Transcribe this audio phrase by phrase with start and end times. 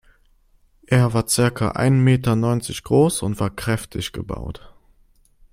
[0.87, 4.73] Er war circa ein Meter neunzig groß und war kräftig gebaut.